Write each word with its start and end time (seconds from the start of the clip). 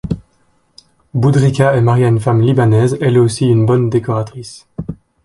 Boudrika 1.13 1.75
est 1.75 1.81
marié 1.81 2.05
à 2.05 2.07
une 2.07 2.19
femme 2.19 2.41
libanaise, 2.41 2.97
elle 3.01 3.19
aussi 3.19 3.45
une 3.45 3.67
bonne 3.67 3.87
décoratrice. 3.91 4.65